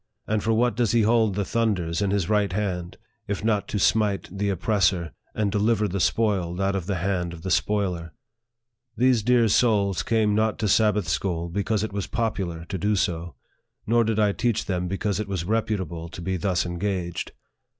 [0.25, 3.77] and for what does he hold the thunders in his right hand, if not to
[3.77, 8.11] smite the oppressor, and deliver the spoiled out of the hand of the spoiler?"
[8.97, 13.35] These dear souls came not to Sabbath school because it was popular to do so,
[13.85, 17.33] nor did I teach them because it was reputable to be thus engaged.